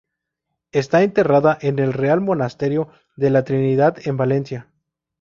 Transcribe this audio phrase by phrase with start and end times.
[0.71, 4.67] Está enterrada en el Real Monasterio de la Trinidad en Valencia.